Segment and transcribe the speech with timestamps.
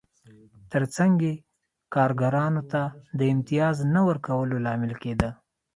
[0.71, 1.33] ترڅنګ یې
[1.93, 2.81] کارګرانو ته
[3.19, 5.29] د امتیاز نه ورکولو لامل کېده